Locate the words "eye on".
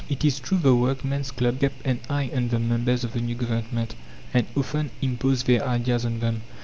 2.09-2.47